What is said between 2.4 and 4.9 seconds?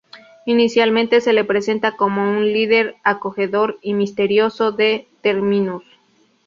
líder acogedor y misterioso